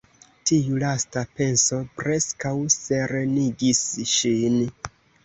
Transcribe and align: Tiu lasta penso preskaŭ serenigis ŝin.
Tiu 0.51 0.77
lasta 0.83 1.21
penso 1.41 1.77
preskaŭ 1.99 2.53
serenigis 2.77 3.83
ŝin. 4.15 4.57